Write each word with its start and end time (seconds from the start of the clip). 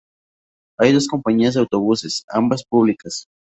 Hay 0.79 0.93
dos 0.93 1.07
compañías 1.07 1.53
de 1.53 1.59
autobuses, 1.59 2.25
ambas 2.29 2.63
públicas. 2.65 3.27